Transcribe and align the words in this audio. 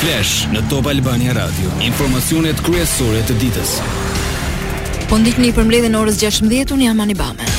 Flash 0.00 0.46
në 0.48 0.62
Top 0.70 0.86
Albania 0.88 1.34
Radio, 1.36 1.68
informacionet 1.84 2.62
kryesore 2.64 3.20
të 3.28 3.36
ditës. 3.42 3.74
Po 5.12 5.18
ndiqni 5.20 5.52
për 5.52 5.68
mbledhjen 5.68 5.92
në 5.92 6.00
orës 6.06 6.20
16:00 6.24 6.78
në 6.80 6.88
Amanibame. 6.94 7.56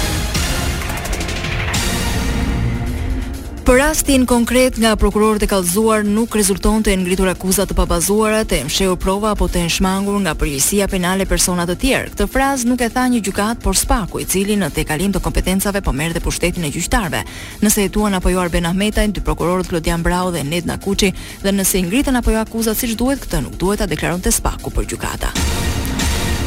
Për 3.62 3.78
rastin 3.78 4.24
konkret 4.26 4.78
nga 4.82 4.96
prokurorët 4.98 5.44
e 5.46 5.48
kalzuar 5.50 6.02
nuk 6.06 6.34
rezulton 6.36 6.82
të 6.82 6.96
ngritur 7.04 7.30
akuza 7.30 7.68
të 7.70 7.76
pabazuara, 7.78 8.40
të 8.50 8.64
mshehur 8.66 8.98
prova 8.98 9.36
apo 9.36 9.46
të 9.54 9.62
nshmangur 9.68 10.18
nga 10.24 10.34
përgjësia 10.40 10.88
penale 10.90 11.28
persona 11.30 11.68
të 11.70 11.76
tjerë. 11.84 12.10
Këtë 12.16 12.28
frazë 12.34 12.72
nuk 12.72 12.82
e 12.82 12.90
tha 12.90 13.04
një 13.14 13.22
gjukat 13.28 13.62
por 13.62 13.78
Spaku, 13.78 14.24
i 14.24 14.26
cili 14.26 14.58
në 14.58 14.72
tekalim 14.80 15.14
të 15.14 15.22
kompetencave 15.22 15.82
po 15.86 15.92
dhe 15.94 16.24
pushtetin 16.26 16.66
e 16.66 16.74
gjyqtarëve. 16.74 17.22
Nëse 17.62 17.86
tuan 17.92 18.18
apo 18.18 18.30
jo 18.34 18.40
Arben 18.42 18.66
Ahmetaj, 18.66 19.08
dy 19.14 19.22
prokurorët 19.22 19.70
Klodian 19.70 20.02
Brau 20.02 20.32
dhe 20.32 20.42
Ned 20.44 20.66
Nakuçi, 20.66 21.14
dhe 21.44 21.52
nëse 21.52 21.78
i 21.78 21.84
ngritën 21.86 22.18
apo 22.18 22.32
jo 22.34 22.42
akuzat 22.42 22.78
siç 22.82 22.98
duhet, 22.98 23.22
këtë 23.22 23.44
nuk 23.46 23.60
duhet 23.62 23.80
ta 23.80 23.86
deklaronte 23.86 24.32
Spaku 24.34 24.72
për 24.74 24.86
gjukata. 24.90 25.32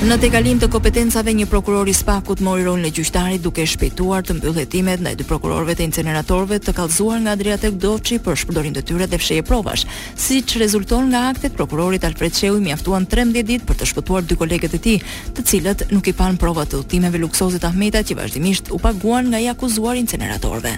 Në 0.04 0.18
të 0.20 0.28
kalim 0.34 0.58
të 0.60 0.66
kompetencave 0.68 1.32
një 1.32 1.44
prokurori 1.48 1.94
spakut 1.96 2.42
mori 2.44 2.60
rolin 2.66 2.82
në 2.84 2.90
gjyqtarit 2.92 3.40
duke 3.40 3.64
shpejtuar 3.64 4.20
të 4.28 4.34
mbyllëhetimet 4.36 5.00
në 5.00 5.14
e 5.14 5.16
dy 5.16 5.24
prokurorve 5.24 5.72
të 5.78 5.80
inceneratorve 5.86 6.58
të 6.60 6.74
kalzuar 6.76 7.22
nga 7.24 7.32
Adriatek 7.32 7.78
Doqi 7.80 8.18
për 8.26 8.36
shpëdorin 8.42 8.76
të 8.76 8.82
tyre 8.90 9.08
dhe 9.08 9.20
fsheje 9.22 9.46
provash. 9.48 9.86
Si 10.26 10.42
që 10.44 10.60
rezulton 10.60 11.08
nga 11.08 11.22
aktet, 11.32 11.56
prokurorit 11.56 12.04
Alfred 12.04 12.36
Shehu 12.36 12.60
i 12.60 12.66
mjaftuan 12.66 13.08
13 13.08 13.48
dit 13.48 13.64
për 13.64 13.80
të 13.80 13.88
shpëtuar 13.94 14.28
dy 14.28 14.36
koleget 14.44 14.76
e 14.76 14.82
ti, 14.88 14.96
të 15.38 15.48
cilët 15.48 15.86
nuk 15.94 16.12
i 16.12 16.16
panë 16.20 16.36
provat 16.44 16.74
të 16.74 16.84
utimeve 16.84 17.24
luksozit 17.24 17.64
Ahmeta 17.64 18.04
që 18.04 18.20
vazhdimisht 18.20 18.74
u 18.76 18.84
paguan 18.84 19.32
nga 19.32 19.40
i 19.40 19.48
akuzuar 19.56 19.96
inceneratorve. 20.04 20.76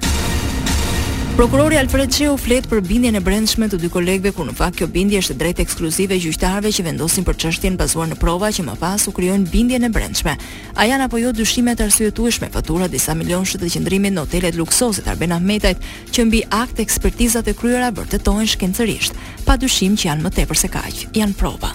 Prokurori 1.37 1.75
Alfred 1.77 2.09
Sheu 2.17 2.37
flet 2.41 2.65
për 2.71 2.81
bindjen 2.89 3.19
e 3.19 3.21
brendshme 3.21 3.67
të 3.69 3.77
dy 3.83 3.91
kolegëve, 3.93 4.31
ku 4.33 4.47
në 4.49 4.55
fakt 4.57 4.79
kjo 4.79 4.87
bindje 4.89 5.19
është 5.21 5.35
drejt 5.43 5.59
ekskluzive 5.61 6.17
gjyqtarëve 6.17 6.71
që 6.73 6.85
vendosin 6.87 7.27
për 7.29 7.37
çështjen 7.43 7.77
bazuar 7.77 8.09
në 8.09 8.17
prova 8.17 8.49
që 8.57 8.62
më 8.65 8.78
pas 8.81 9.03
u 9.05 9.12
krijojnë 9.12 9.51
bindjen 9.53 9.84
e 9.84 9.91
brendshme. 9.93 10.33
A 10.81 10.87
janë 10.89 11.05
apo 11.11 11.20
jo 11.20 11.34
dyshimet 11.37 11.83
arsyetueshme 11.84 12.48
fatura 12.56 12.89
disa 12.89 13.12
milionë 13.20 13.61
të 13.61 13.69
qëndrimit 13.77 14.17
në 14.17 14.25
hotelet 14.25 14.56
luksoze 14.56 15.05
të 15.05 15.12
Arben 15.12 15.37
Ahmetit, 15.37 15.77
që 16.09 16.25
mbi 16.25 16.41
akt 16.62 16.81
ekspertizat 16.81 17.53
e 17.53 17.55
kryera 17.61 17.93
vërtetohen 18.00 18.48
shkencerisht, 18.55 19.12
pa 19.45 19.61
dyshim 19.61 19.93
që 20.00 20.09
janë 20.09 20.25
më 20.25 20.33
tepër 20.41 20.62
se 20.65 20.73
kaq. 20.73 21.05
Janë 21.21 21.37
prova. 21.37 21.75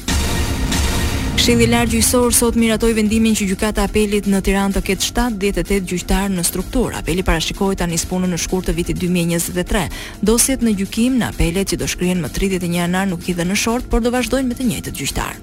Shëndi 1.42 1.66
lart 1.74 1.90
gjyqësor 1.90 2.36
sot 2.38 2.54
miratoi 2.54 2.92
vendimin 2.94 3.34
që 3.34 3.48
gjykata 3.50 3.82
e 3.82 3.88
apelit 3.90 4.28
në 4.30 4.42
Tiranë 4.46 4.76
të 4.78 4.82
ketë 4.92 5.04
7-8 5.08 5.88
gjyqtar 5.90 6.28
në 6.30 6.44
strukturë. 6.46 7.00
Apeli 7.02 7.24
parashikohet 7.26 7.80
tani 7.82 7.98
të 7.98 8.20
në 8.30 8.38
shkurt 8.44 8.70
të 8.70 8.76
vitit 8.78 8.94
2023. 9.02 9.82
Dosjet 10.22 10.62
në 10.62 10.76
gjykim 10.78 11.18
në 11.18 11.32
apelet 11.34 11.66
që 11.74 11.78
do 11.82 11.90
shkrihen 11.90 12.22
më 12.22 12.28
31 12.36 12.74
janar 12.78 13.08
nuk 13.10 13.26
i 13.28 13.34
dhe 13.34 13.44
në 13.50 13.56
short, 13.58 13.90
por 13.90 14.02
do 14.06 14.12
vazhdojnë 14.14 14.48
me 14.50 14.54
të 14.54 14.64
njëjtët 14.70 14.96
gjyqtar. 15.02 15.36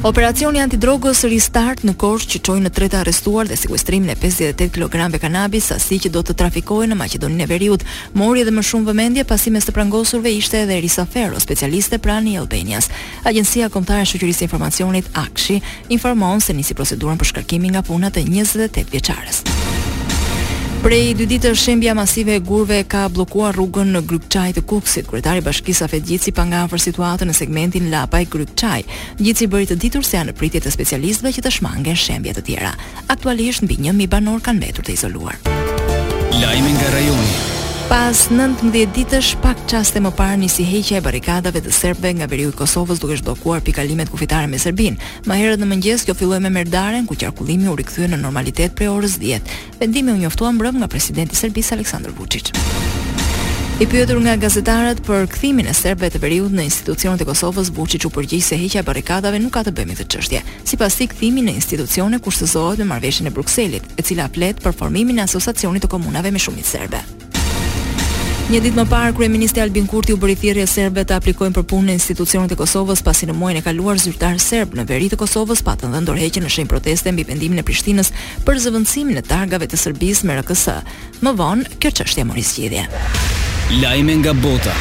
Operacioni 0.00 0.56
antidrogës 0.62 1.20
Restart 1.28 1.82
në 1.84 1.92
Korçë 2.00 2.30
që 2.32 2.38
çoi 2.46 2.62
në 2.64 2.70
tretë 2.72 2.96
arrestuar 3.02 3.44
dhe 3.50 3.56
sekuestrimin 3.60 4.08
e 4.14 4.14
58 4.16 4.70
kg 5.12 5.18
kanabis, 5.20 5.66
sasi 5.68 5.98
që 6.00 6.08
do 6.14 6.22
të 6.24 6.38
trafikohej 6.40 6.86
në 6.88 6.96
Maqedoninë 6.96 7.44
e 7.44 7.48
Veriut, 7.50 7.84
mori 8.16 8.40
edhe 8.40 8.54
më 8.56 8.64
shumë 8.64 8.88
vëmendje 8.94 9.26
pasi 9.28 9.52
mes 9.52 9.68
të 9.68 9.74
prangosurve 9.76 10.32
ishte 10.32 10.62
edhe 10.64 10.80
Risa 10.80 11.04
Ferro, 11.04 11.36
specialiste 11.38 12.00
pranë 12.00 12.32
i 12.32 12.40
Albanias. 12.40 12.88
Agjencia 13.28 13.68
Kombëtare 13.68 14.06
e 14.06 14.10
Shoqërisë 14.14 14.40
së 14.40 14.48
Informacionit 14.48 15.12
Akshi 15.26 15.60
informon 15.92 16.40
se 16.40 16.56
nisi 16.56 16.74
procedurën 16.80 17.20
për 17.20 17.34
shkarkimin 17.34 17.76
nga 17.76 17.84
puna 17.84 18.08
të 18.08 18.24
28 18.32 18.88
vjeçares. 18.94 19.44
Prej 20.80 21.12
dy 21.12 21.26
ditë 21.28 21.50
shembja 21.60 21.92
masive 21.92 22.38
e 22.38 22.40
gurve 22.40 22.78
ka 22.88 23.02
blokuar 23.12 23.52
rrugën 23.52 23.90
në 23.92 24.00
Grykçaj 24.08 24.54
të 24.56 24.62
Kuksit. 24.64 25.08
Kryetari 25.10 25.42
i 25.42 25.44
Bashkisë 25.44 25.82
Safet 25.84 26.06
Gjici 26.08 26.32
pa 26.32 26.46
ngafër 26.48 26.80
situatën 26.86 27.28
në 27.28 27.36
segmentin 27.36 27.90
Lapa 27.92 28.22
i 28.24 28.28
Grykçaj. 28.32 28.86
Gjici 29.20 29.50
bëri 29.52 29.68
të 29.68 29.76
ditur 29.82 30.08
se 30.08 30.16
janë 30.16 30.32
në 30.32 30.38
pritje 30.40 30.64
të 30.64 30.72
specialistëve 30.72 31.34
që 31.36 31.44
të 31.44 31.52
shmange 31.58 31.96
shembje 32.00 32.32
të 32.38 32.46
tjera. 32.48 32.72
Aktualisht 33.12 33.66
mbi 33.68 33.76
1000 33.92 34.08
banor 34.08 34.40
kanë 34.40 34.62
mbetur 34.64 34.88
të 34.88 34.96
izoluar. 34.96 35.36
Lajmi 36.40 36.76
nga 36.78 36.92
rajoni. 36.96 37.49
Pas 37.90 38.14
19 38.30 38.84
ditësh 38.94 39.28
pak 39.42 39.58
çaste 39.66 39.98
më 39.98 40.12
parë 40.14 40.36
nisi 40.44 40.62
heqja 40.62 41.00
e 41.00 41.02
barrikadave 41.02 41.58
të 41.64 41.72
serbëve 41.74 42.12
nga 42.20 42.28
veriu 42.30 42.52
i 42.52 42.54
Kosovës 42.54 43.00
duke 43.02 43.16
zhbllokuar 43.18 43.64
pikalimet 43.66 44.12
kufitare 44.14 44.46
me 44.46 44.60
Serbinë. 44.62 44.98
Më 45.26 45.38
herët 45.40 45.58
në 45.58 45.66
mëngjes 45.72 46.04
kjo 46.06 46.14
filloi 46.20 46.38
me 46.44 46.52
merdaren 46.54 47.08
ku 47.10 47.16
qarkullimi 47.18 47.66
u 47.66 47.74
rikthye 47.74 48.06
në 48.12 48.20
normalitet 48.22 48.76
prej 48.78 48.92
orës 48.94 49.16
10. 49.18 49.50
Vendimi 49.80 50.12
u 50.14 50.20
njoftua 50.22 50.52
mbrëm 50.54 50.78
nga 50.78 50.86
presidenti 50.88 51.34
i 51.34 51.40
Serbisë 51.40 51.74
Aleksandar 51.80 52.14
Vučić. 52.14 52.52
I 53.82 53.88
pyetur 53.90 54.22
nga 54.22 54.36
gazetarët 54.38 55.02
për 55.08 55.26
kthimin 55.32 55.66
e 55.72 55.74
serbëve 55.74 56.14
të 56.14 56.20
veriut 56.22 56.54
në 56.54 56.68
institucionet 56.70 57.24
e 57.24 57.26
Kosovës, 57.26 57.72
Vučić 57.74 58.06
u 58.06 58.12
përgjigj 58.14 58.44
se 58.52 58.60
heqja 58.62 58.84
e 58.84 58.86
barrikadave 58.86 59.42
nuk 59.42 59.56
ka 59.58 59.64
të 59.66 59.74
bëjë 59.74 59.90
me 59.90 59.96
këtë 59.98 60.14
çështje. 60.14 60.44
Sipas 60.74 60.94
tij, 61.00 61.10
kthimi 61.16 61.42
në 61.42 61.56
institucione 61.58 62.22
kushtozohet 62.22 62.78
me 62.84 62.92
marrëveshjen 62.94 63.26
e 63.26 63.34
Brukselit, 63.34 63.90
e 63.98 64.06
cila 64.06 64.30
flet 64.30 64.62
për 64.62 64.78
formimin 64.78 65.18
e 65.18 65.26
asociacionit 65.26 65.88
të 65.88 65.90
komunave 65.96 66.30
me 66.30 66.38
shumicë 66.38 66.70
serbe. 66.76 67.02
Një 68.50 68.58
ditë 68.66 68.78
më 68.80 68.84
parë 68.90 69.12
kryeministri 69.14 69.62
Albin 69.62 69.84
Kurti 69.86 70.10
u 70.10 70.16
bëri 70.18 70.34
thirrje 70.34 70.64
serbëve 70.66 71.04
të 71.06 71.14
aplikojnë 71.20 71.54
për 71.54 71.64
punë 71.70 71.86
në 71.86 71.94
institucionet 71.94 72.50
e 72.50 72.58
Kosovës 72.58 73.02
pasi 73.06 73.28
në 73.30 73.36
muajin 73.38 73.60
e 73.60 73.62
kaluar 73.62 74.00
zyrtar 74.02 74.40
serb 74.42 74.74
në 74.74 74.88
veri 74.90 75.06
të 75.12 75.20
Kosovës 75.20 75.62
patën 75.68 75.94
dhënë 75.94 76.08
dorëheqje 76.10 76.42
në 76.42 76.50
shenjë 76.56 76.72
proteste 76.72 77.12
mbi 77.14 77.28
vendimin 77.30 77.62
e 77.62 77.66
Prishtinës 77.68 78.10
për 78.48 78.58
zëvendësimin 78.66 79.22
e 79.22 79.24
targave 79.30 79.70
të 79.70 79.78
Serbisë 79.84 80.26
me 80.26 80.40
RKS. 80.42 80.66
Më 81.22 81.36
vonë 81.44 81.78
kjo 81.78 81.94
çështje 82.02 82.26
mori 82.26 82.42
zgjidhje. 82.50 82.88
Lajme 83.86 84.18
nga 84.24 84.34
bota. 84.42 84.74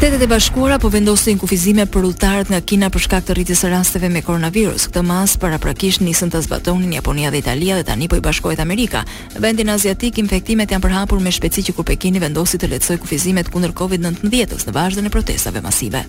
Shtetet 0.00 0.22
e 0.22 0.26
Bashkuara 0.26 0.78
po 0.80 0.88
vendosin 0.88 1.36
kufizime 1.36 1.84
për 1.92 2.06
udhëtarët 2.08 2.48
nga 2.54 2.60
Kina 2.64 2.88
për 2.90 3.02
shkak 3.04 3.26
të 3.26 3.34
rritjes 3.36 3.60
së 3.60 3.68
rasteve 3.68 4.08
me 4.08 4.22
koronavirus. 4.24 4.86
Këtë 4.88 5.02
mas 5.04 5.34
paraprakisht 5.42 6.00
nisën 6.00 6.32
të 6.32 6.40
zbatonin 6.46 6.94
Japonia 6.96 7.28
dhe 7.30 7.36
Italia 7.42 7.76
dhe 7.76 7.84
tani 7.90 8.08
po 8.08 8.16
i 8.16 8.24
bashkohet 8.24 8.64
Amerika. 8.64 9.04
Në 9.36 9.44
vendin 9.44 9.68
aziatik 9.74 10.16
infektimet 10.24 10.72
janë 10.72 10.86
përhapur 10.86 11.20
me 11.20 11.28
shpejtësi 11.36 11.66
që 11.68 11.76
kur 11.76 11.88
Pekini 11.92 12.22
vendosi 12.24 12.56
të 12.56 12.72
lehtësojë 12.72 13.04
kufizimet 13.04 13.52
kundër 13.52 13.76
COVID-19-s 13.76 14.64
në 14.70 14.76
vazhdimin 14.80 15.12
e 15.12 15.14
protestave 15.18 15.60
masive. 15.68 16.00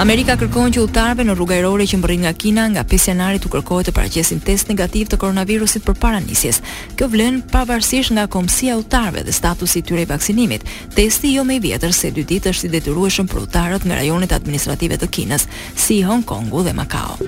Amerika 0.00 0.34
kërkon 0.40 0.72
që 0.72 0.80
udhëtarëve 0.86 1.24
në 1.26 1.34
rrugë 1.36 1.54
ajrore 1.58 1.84
që 1.86 1.98
mbërrin 2.00 2.22
nga 2.24 2.32
Kina 2.32 2.62
nga 2.72 2.82
5 2.88 3.08
janari 3.10 3.38
të 3.42 3.50
kërkohet 3.52 3.90
të 3.90 3.92
paraqesin 3.98 4.40
test 4.40 4.70
negativ 4.72 5.10
të 5.12 5.18
koronavirusit 5.20 5.84
përpara 5.84 6.22
nisjes. 6.24 6.62
Kjo 6.96 7.10
vlen 7.12 7.42
pavarësisht 7.52 8.14
nga 8.16 8.24
komësia 8.32 8.72
e 8.72 8.80
udhëtarëve 8.80 9.26
dhe 9.28 9.36
statusi 9.36 9.82
i 9.82 9.84
tyre 9.84 10.06
i 10.06 10.08
vaksinimit. 10.10 10.64
Testi 10.96 11.34
jo 11.36 11.44
më 11.44 11.58
i 11.60 11.64
vjetër 11.68 11.92
se 11.92 12.08
2 12.10 12.24
ditë 12.30 12.54
është 12.54 12.70
i 12.70 12.74
detyrueshëm 12.78 13.28
për 13.30 13.42
udhëtarët 13.44 13.84
nga 13.86 13.98
rajonet 14.00 14.32
administrative 14.40 14.96
të 14.98 15.10
Kinës, 15.12 15.46
si 15.76 16.00
Hong 16.08 16.24
Kongu 16.24 16.64
dhe 16.66 16.72
Macau. 16.74 17.18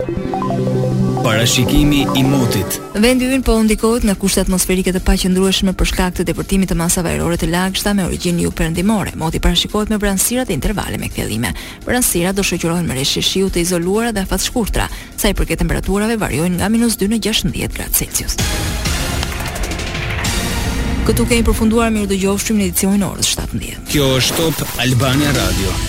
Parashikimi 1.25 2.05
i 2.17 2.23
motit. 2.29 2.67
Vendi 3.01 3.25
ynë 3.33 3.43
po 3.47 3.55
ndikohet 3.65 4.03
nga 4.05 4.13
kushtet 4.21 4.43
atmosferike 4.45 4.93
të 4.93 5.01
paqëndrueshme 5.07 5.73
për 5.73 5.89
shkak 5.89 6.19
të 6.19 6.27
deportimit 6.29 6.69
të 6.69 6.77
masave 6.77 7.15
ajrore 7.15 7.39
të 7.41 7.49
lagështa 7.49 7.95
me 7.97 8.05
origjinë 8.05 8.45
ju 8.45 8.51
perëndimore. 8.59 9.15
Moti 9.17 9.41
parashikohet 9.41 9.89
me 9.89 9.97
pranësira 10.03 10.45
dhe 10.45 10.53
intervale 10.53 10.99
me 11.01 11.09
kthjellime. 11.09 11.55
Brandësira 11.89 12.35
do 12.37 12.45
shoqërohen 12.45 12.85
me 12.85 12.99
rreshtje 12.99 13.23
shiu 13.25 13.49
të 13.49 13.63
izoluara 13.65 14.13
dhe 14.13 14.27
afat 14.29 14.45
shkurtra, 14.45 14.91
sa 15.17 15.33
i 15.33 15.37
përket 15.39 15.63
temperaturave 15.65 16.21
variojnë 16.21 16.61
nga 16.61 16.69
minus 16.75 16.99
-2 17.01 17.09
në 17.17 17.23
16 17.25 17.73
gradë 17.79 17.99
Celsius. 18.01 18.37
Këtu 21.09 21.29
kemi 21.33 21.49
përfunduar 21.49 21.89
mirë 21.97 22.13
dëgjofshim 22.13 22.61
në 22.61 22.69
edicionin 22.69 23.09
orës 23.09 23.33
17. 23.41 23.81
Kjo 23.89 24.13
është 24.21 24.37
Top 24.61 24.65
Albania 24.77 25.33
Radio. 25.41 25.89